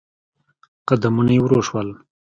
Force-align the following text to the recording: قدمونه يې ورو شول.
قدمونه 0.87 1.31
يې 1.35 1.39
ورو 1.43 1.59
شول. 1.67 1.89